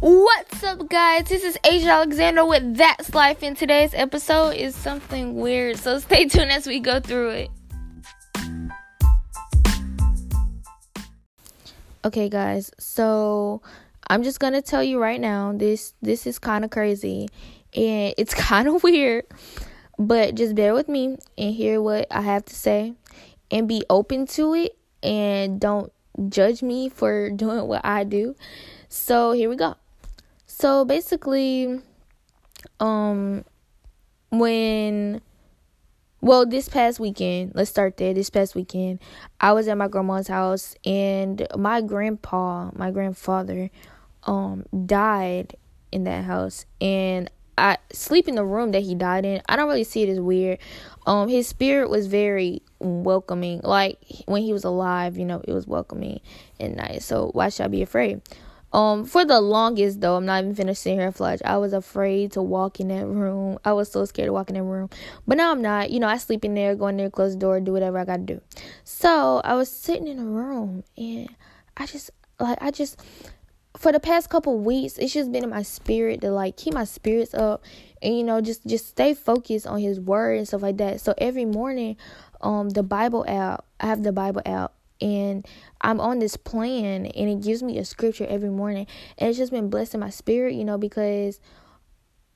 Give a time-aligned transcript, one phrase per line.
[0.00, 1.28] What's up, guys?
[1.28, 6.24] This is Asia Alexander with That's Life, and today's episode is something weird, so stay
[6.24, 7.50] tuned as we go through it.
[12.02, 13.60] Okay, guys, so
[14.08, 17.28] I'm just gonna tell you right now this this is kind of crazy
[17.74, 19.26] and it's kind of weird,
[19.98, 22.94] but just bear with me and hear what I have to say
[23.50, 25.92] and be open to it and don't
[26.30, 28.34] judge me for doing what I do.
[28.88, 29.76] So here we go.
[30.60, 31.80] So basically,
[32.80, 33.46] um,
[34.28, 35.22] when
[36.20, 38.12] well, this past weekend, let's start there.
[38.12, 38.98] This past weekend,
[39.40, 43.70] I was at my grandma's house and my grandpa, my grandfather,
[44.24, 45.56] um, died
[45.92, 49.40] in that house and I sleep in the room that he died in.
[49.48, 50.58] I don't really see it as weird.
[51.06, 53.62] Um, his spirit was very welcoming.
[53.64, 56.20] Like when he was alive, you know, it was welcoming
[56.58, 57.06] and nice.
[57.06, 58.20] So why should I be afraid?
[58.72, 61.38] Um, for the longest though, I'm not even finished sitting here flash.
[61.44, 63.58] I was afraid to walk in that room.
[63.64, 64.90] I was so scared to walk in that room.
[65.26, 65.90] But now I'm not.
[65.90, 68.04] You know, I sleep in there, go in there, close the door, do whatever I
[68.04, 68.40] gotta do.
[68.84, 71.28] So I was sitting in a room and
[71.76, 73.00] I just like I just
[73.76, 76.84] for the past couple weeks, it's just been in my spirit to like keep my
[76.84, 77.62] spirits up
[78.02, 81.00] and you know just just stay focused on His word and stuff like that.
[81.00, 81.96] So every morning,
[82.40, 85.46] um, the Bible out, I have the Bible out, and
[85.80, 88.86] I'm on this plan, and it gives me a scripture every morning,
[89.18, 91.40] and it's just been blessing my spirit, you know, because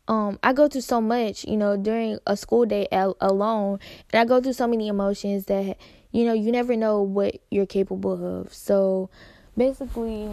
[0.08, 3.80] um I go through so much, you know, during a school day al- alone,
[4.12, 5.76] and I go through so many emotions that
[6.12, 8.52] you know you never know what you're capable of.
[8.52, 9.10] So
[9.56, 10.28] basically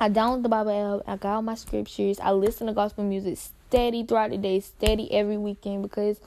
[0.00, 1.08] I download the Bible app.
[1.08, 2.18] I got all my scriptures.
[2.20, 6.20] I listen to gospel music steady throughout the day, steady every weekend because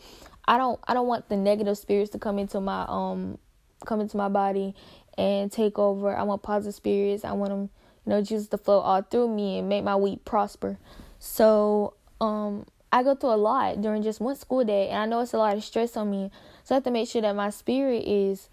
[0.46, 3.38] I don't I don't want the negative spirits to come into my um
[3.86, 4.76] come into my body
[5.18, 6.16] and take over.
[6.16, 7.24] I want positive spirits.
[7.26, 7.70] I want them,
[8.06, 10.78] you know, Jesus to flow all through me and make my week prosper.
[11.20, 15.22] So um I go through a lot during just one school day and I know
[15.22, 16.32] it's a lot of stress on me.
[16.64, 18.50] So I have to make sure that my spirit is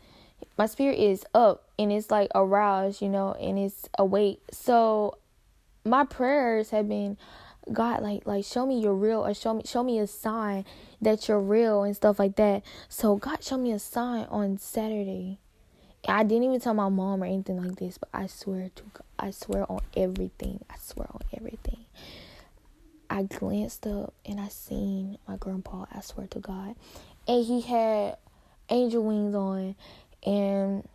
[0.57, 4.41] my spirit is up and it's like aroused, you know, and it's awake.
[4.51, 5.19] So
[5.85, 7.17] my prayers have been
[7.73, 10.65] God like like show me you're real or show me show me a sign
[11.01, 12.63] that you're real and stuff like that.
[12.89, 15.39] So God showed me a sign on Saturday.
[16.09, 19.03] I didn't even tell my mom or anything like this, but I swear to God,
[19.19, 20.65] I swear on everything.
[20.71, 21.85] I swear on everything.
[23.11, 26.77] I glanced up and I seen my grandpa, I swear to God.
[27.29, 28.17] And he had
[28.71, 29.75] angel wings on
[30.25, 30.89] and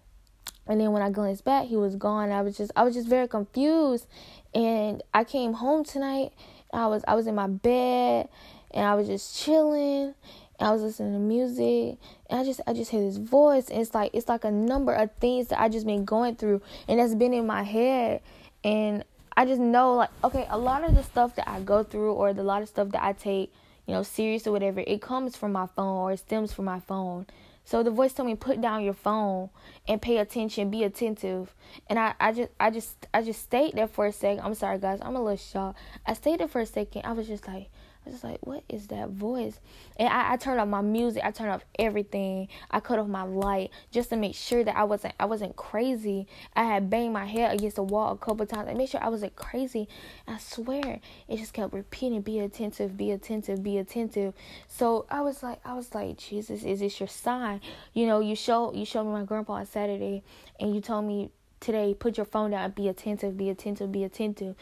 [0.67, 2.31] and then when I glanced back, he was gone.
[2.31, 4.07] I was just I was just very confused.
[4.53, 6.31] And I came home tonight.
[6.73, 8.29] I was I was in my bed
[8.72, 10.16] and I was just chilling.
[10.59, 11.97] I was listening to music
[12.29, 14.93] and I just I just hear this voice and it's like it's like a number
[14.93, 18.21] of things that I just been going through and that's been in my head
[18.63, 19.03] and
[19.35, 22.33] I just know like okay a lot of the stuff that I go through or
[22.33, 23.53] the lot of stuff that I take
[23.85, 26.79] you know serious or whatever it comes from my phone or it stems from my
[26.79, 27.25] phone
[27.66, 29.49] so the voice told me put down your phone
[29.87, 31.53] and pay attention, be attentive.
[31.87, 34.41] And I, I just I just I just stayed there for a second.
[34.45, 35.79] I'm sorry guys, I'm a little shocked.
[36.05, 37.01] I stayed there for a second.
[37.05, 37.69] I was just like
[38.05, 39.59] I was like, what is that voice?
[39.97, 41.23] And I, I turned off my music.
[41.25, 42.47] I turned off everything.
[42.69, 46.27] I cut off my light just to make sure that I wasn't I wasn't crazy.
[46.55, 48.69] I had banged my head against the wall a couple times.
[48.69, 49.88] I made sure I wasn't crazy.
[50.27, 54.33] I swear, it just kept repeating, "Be attentive, be attentive, be attentive."
[54.67, 57.61] So I was like, I was like, Jesus, is this your sign?
[57.93, 60.23] You know, you show you showed me my grandpa on Saturday,
[60.59, 61.29] and you told me
[61.59, 64.55] today, put your phone down, be attentive, be attentive, be attentive,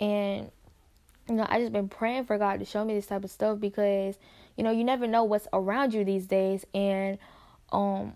[0.00, 0.50] and
[1.28, 3.60] you know, I just been praying for God to show me this type of stuff
[3.60, 4.16] because,
[4.56, 7.18] you know, you never know what's around you these days and
[7.70, 8.14] um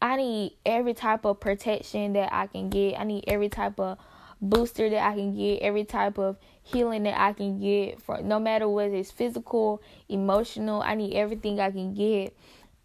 [0.00, 3.00] I need every type of protection that I can get.
[3.00, 3.98] I need every type of
[4.40, 8.38] booster that I can get, every type of healing that I can get for no
[8.38, 12.36] matter whether it's physical, emotional, I need everything I can get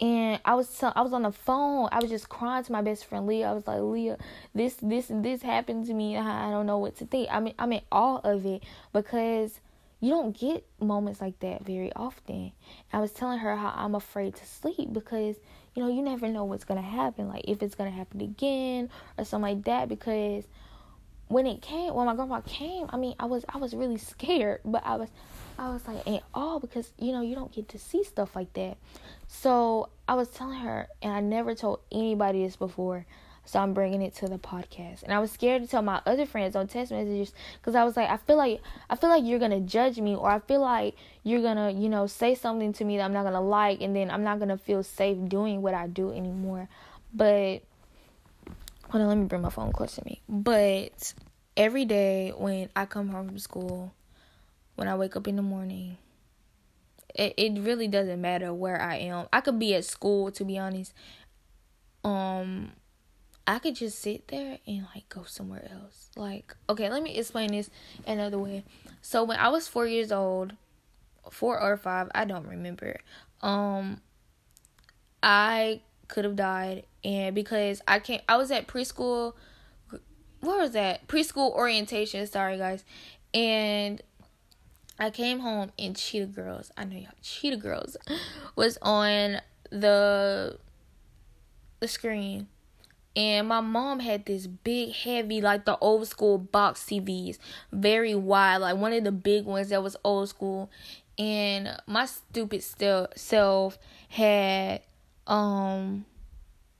[0.03, 1.87] and I was I was on the phone.
[1.93, 3.49] I was just crying to my best friend Leah.
[3.49, 4.17] I was like, Leah,
[4.53, 6.17] this this this happened to me.
[6.17, 7.29] I don't know what to think.
[7.31, 9.61] I mean, I'm in awe of it because
[10.01, 12.51] you don't get moments like that very often.
[12.91, 15.37] I was telling her how I'm afraid to sleep because
[15.73, 17.29] you know you never know what's gonna happen.
[17.29, 19.87] Like if it's gonna happen again or something like that.
[19.87, 20.43] Because
[21.29, 24.59] when it came, when my grandpa came, I mean, I was I was really scared,
[24.65, 25.07] but I was
[25.57, 28.53] I was like in all because you know you don't get to see stuff like
[28.53, 28.77] that.
[29.27, 33.05] So I was telling her, and I never told anybody this before.
[33.45, 36.25] So I'm bringing it to the podcast, and I was scared to tell my other
[36.25, 39.39] friends on text messages because I was like, I feel like I feel like you're
[39.39, 42.97] gonna judge me, or I feel like you're gonna, you know, say something to me
[42.97, 45.87] that I'm not gonna like, and then I'm not gonna feel safe doing what I
[45.87, 46.69] do anymore.
[47.13, 47.63] But
[48.89, 50.21] hold on, let me bring my phone close to me.
[50.29, 51.13] But
[51.57, 53.91] every day when I come home from school,
[54.75, 55.97] when I wake up in the morning,
[57.13, 59.27] it, it really doesn't matter where I am.
[59.31, 60.93] I could be at school to be honest.
[62.03, 62.71] Um
[63.45, 66.09] I could just sit there and like go somewhere else.
[66.15, 67.69] Like, okay, let me explain this
[68.07, 68.63] another way.
[69.01, 70.53] So when I was 4 years old,
[71.29, 72.99] 4 or 5, I don't remember.
[73.41, 74.01] Um
[75.21, 79.33] I could have died and because I can't I was at preschool
[80.41, 81.07] what was that?
[81.07, 82.83] Preschool orientation, sorry guys.
[83.33, 84.01] And
[84.99, 87.97] I came home and Cheetah Girls, I know y'all Cheetah Girls
[88.55, 90.57] was on the
[91.79, 92.47] the screen.
[93.15, 97.37] And my mom had this big, heavy, like the old school box TVs,
[97.71, 100.71] very wide, like one of the big ones that was old school.
[101.19, 103.77] And my stupid still self
[104.09, 104.81] had
[105.27, 106.05] um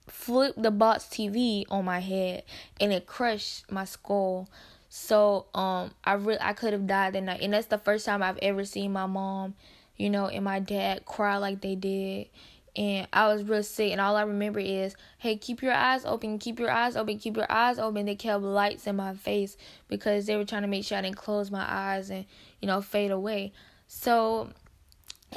[0.08, 2.42] flipped the box TV on my head
[2.80, 4.48] and it crushed my skull.
[4.96, 7.40] So um I really I could have died that night.
[7.42, 9.54] And that's the first time I've ever seen my mom,
[9.96, 12.28] you know, and my dad cry like they did.
[12.76, 16.38] And I was real sick and all I remember is, hey, keep your eyes open,
[16.38, 18.06] keep your eyes open, keep your eyes open.
[18.06, 19.56] They kept lights in my face
[19.88, 22.24] because they were trying to make sure I didn't close my eyes and,
[22.62, 23.52] you know, fade away.
[23.88, 24.50] So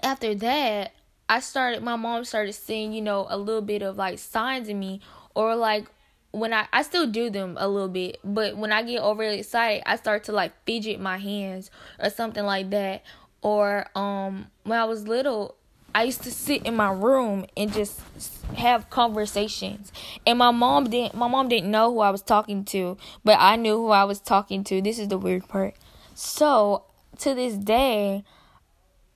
[0.04, 0.92] after that,
[1.28, 4.78] I started my mom started seeing, you know, a little bit of like signs in
[4.78, 5.02] me
[5.34, 5.88] or like
[6.40, 9.84] when I I still do them a little bit, but when I get overly excited,
[9.86, 13.04] I start to like fidget my hands or something like that.
[13.42, 15.56] Or um when I was little,
[15.94, 18.00] I used to sit in my room and just
[18.56, 19.92] have conversations.
[20.26, 23.56] And my mom didn't my mom didn't know who I was talking to, but I
[23.56, 24.82] knew who I was talking to.
[24.82, 25.76] This is the weird part.
[26.14, 26.84] So,
[27.20, 28.24] to this day,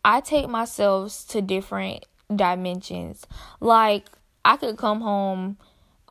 [0.05, 3.25] I take myself to different dimensions.
[3.59, 4.07] Like
[4.43, 5.57] I could come home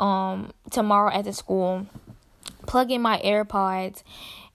[0.01, 1.87] um tomorrow at the school,
[2.67, 4.03] plug in my AirPods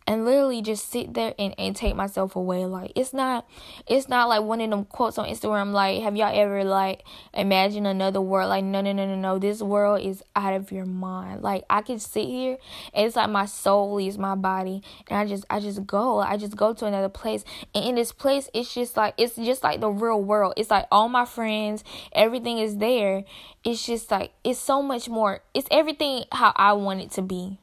[0.07, 2.65] and literally just sit there and, and take myself away.
[2.65, 3.47] Like it's not
[3.87, 7.03] it's not like one of them quotes on Instagram like have y'all ever like
[7.33, 8.49] imagine another world?
[8.49, 11.41] Like no no no no no this world is out of your mind.
[11.41, 12.57] Like I can sit here
[12.93, 16.19] and it's like my soul leaves my body and I just I just go.
[16.19, 17.43] I just go to another place.
[17.73, 20.53] And in this place it's just like it's just like the real world.
[20.57, 23.23] It's like all my friends, everything is there.
[23.63, 25.41] It's just like it's so much more.
[25.55, 27.57] It's everything how I want it to be.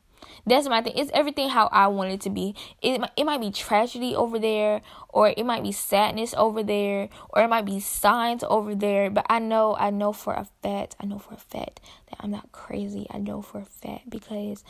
[0.47, 0.95] That's my thing.
[0.97, 2.55] It's everything how I want it to be.
[2.81, 7.43] It it might be tragedy over there, or it might be sadness over there, or
[7.43, 9.11] it might be signs over there.
[9.11, 11.81] But I know, I know for a fact, I know for a fact
[12.11, 13.07] that I'm not crazy.
[13.11, 14.65] I know for a fact because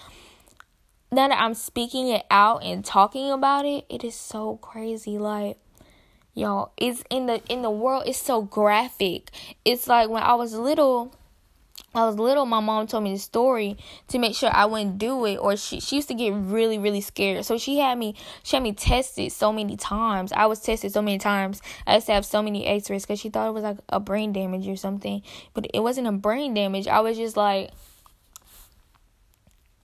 [1.11, 5.19] now that I'm speaking it out and talking about it, it is so crazy.
[5.19, 5.58] Like
[6.35, 8.05] y'all, it's in the in the world.
[8.06, 9.31] It's so graphic.
[9.65, 11.15] It's like when I was little
[11.94, 13.77] I was little, my mom told me the story
[14.09, 17.03] to make sure I wouldn't do it, or she she used to get really really
[17.03, 17.44] scared.
[17.44, 20.33] So she had me she had me tested so many times.
[20.33, 21.61] I was tested so many times.
[21.87, 24.33] I used to have so many X-rays because she thought it was like a brain
[24.33, 25.23] damage or something,
[25.53, 26.89] but it wasn't a brain damage.
[26.89, 27.71] I was just like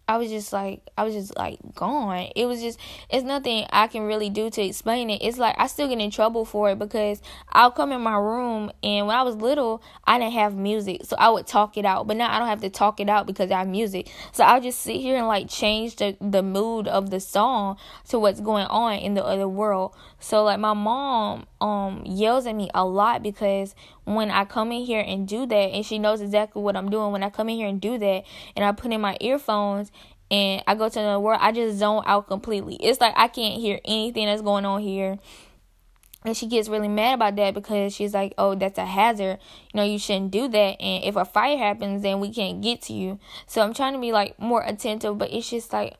[0.09, 2.31] I was just like I was just like gone.
[2.35, 5.21] It was just it's nothing I can really do to explain it.
[5.21, 7.21] It's like I still get in trouble for it because
[7.51, 11.03] I'll come in my room and when I was little I didn't have music.
[11.05, 12.07] So I would talk it out.
[12.07, 14.11] But now I don't have to talk it out because I have music.
[14.33, 17.77] So I'll just sit here and like change the, the mood of the song
[18.09, 19.95] to what's going on in the other world.
[20.21, 23.75] So like my mom um yells at me a lot because
[24.05, 27.13] when I come in here and do that and she knows exactly what I'm doing
[27.13, 28.25] when I come in here and do that
[28.55, 29.91] and I put in my earphones
[30.31, 32.77] and I go to another world, I just zone out completely.
[32.77, 35.19] It's like I can't hear anything that's going on here.
[36.25, 39.39] And she gets really mad about that because she's like, "Oh, that's a hazard.
[39.73, 40.81] You know, you shouldn't do that.
[40.81, 44.01] And if a fire happens, then we can't get to you." So I'm trying to
[44.01, 45.97] be like more attentive, but it's just like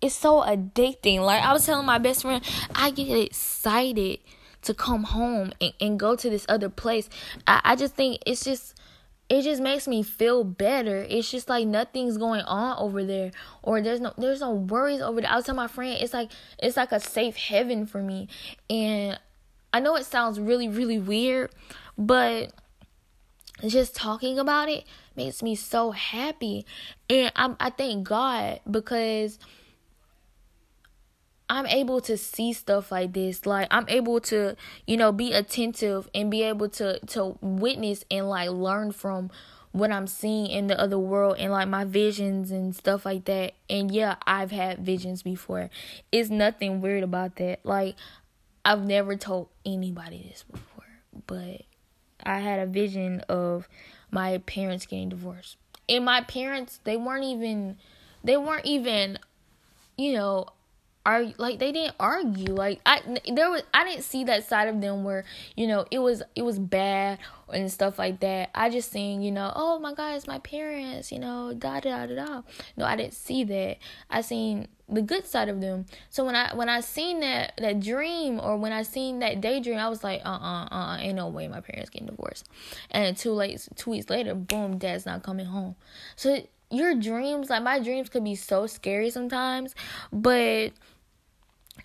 [0.00, 1.20] it's so addicting.
[1.20, 4.18] Like I was telling my best friend, I get excited
[4.62, 7.08] to come home and, and go to this other place.
[7.46, 8.74] I, I just think it's just
[9.30, 11.06] it just makes me feel better.
[11.08, 13.30] It's just like nothing's going on over there,
[13.62, 15.30] or there's no there's no worries over there.
[15.30, 18.28] I was telling my friend, it's like it's like a safe heaven for me,
[18.68, 19.18] and
[19.72, 21.52] I know it sounds really really weird,
[21.96, 22.52] but
[23.66, 26.66] just talking about it makes me so happy,
[27.08, 29.38] and I I thank God because
[31.50, 33.44] I'm able to see stuff like this.
[33.44, 38.28] Like I'm able to, you know, be attentive and be able to to witness and
[38.28, 39.32] like learn from
[39.72, 43.54] what I'm seeing in the other world and like my visions and stuff like that.
[43.68, 45.70] And yeah, I've had visions before.
[46.12, 47.58] It's nothing weird about that.
[47.64, 47.96] Like
[48.64, 50.84] I've never told anybody this before,
[51.26, 51.62] but
[52.24, 53.68] I had a vision of
[54.12, 55.56] my parents getting divorced.
[55.88, 57.76] And my parents, they weren't even
[58.22, 59.18] they weren't even,
[59.96, 60.46] you know,
[61.06, 62.54] are like they didn't argue.
[62.54, 63.00] Like i
[63.32, 65.24] there was i didn't see that side of them where
[65.56, 67.18] you know it was it was bad
[67.52, 68.50] and stuff like that.
[68.54, 72.06] I just seen you know oh my god it's my parents you know da da
[72.06, 72.42] da da.
[72.76, 73.78] No i didn't see that.
[74.10, 75.86] I seen the good side of them.
[76.10, 79.78] So when i when i seen that that dream or when i seen that daydream
[79.78, 82.48] i was like uh-uh uh ain't no way my parents getting divorced.
[82.90, 85.76] And two late two weeks later boom dad's not coming home.
[86.16, 89.74] So your dreams, like my dreams could be so scary sometimes,
[90.12, 90.72] but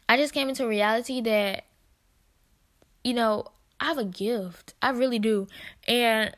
[0.07, 1.65] I just came into reality that
[3.03, 3.45] you know,
[3.79, 4.73] I have a gift.
[4.81, 5.47] I really do.
[5.87, 6.35] And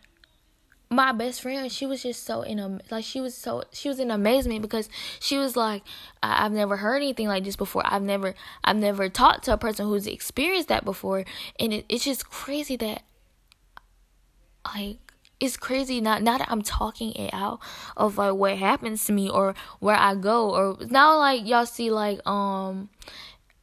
[0.89, 3.99] my best friend, she was just so in a like she was so she was
[3.99, 4.89] in amazement because
[5.19, 5.83] she was like,
[6.21, 7.83] I- have never heard anything like this before.
[7.85, 11.25] I've never I've never talked to a person who's experienced that before,
[11.59, 13.03] and it, it's just crazy that
[14.75, 15.06] like
[15.39, 17.59] it's crazy not now that I'm talking it out
[17.95, 21.91] of like what happens to me or where I go or now like y'all see
[21.91, 22.89] like um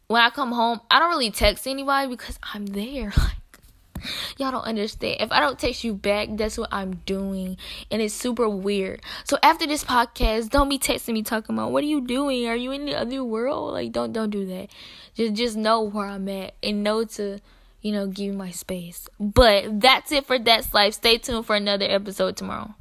[0.06, 3.36] when I come home I don't really text anybody because I'm there like
[4.36, 5.16] y'all don't understand.
[5.20, 7.56] If I don't text you back that's what I'm doing
[7.90, 9.02] and it's super weird.
[9.24, 12.46] So after this podcast don't be texting me talking about what are you doing?
[12.46, 13.72] Are you in the other world?
[13.72, 14.68] Like don't don't do that.
[15.14, 17.40] Just just know where I'm at and know to
[17.84, 19.08] you know, give me my space.
[19.20, 20.94] But that's it for That's Life.
[20.94, 22.74] Stay tuned for another episode tomorrow.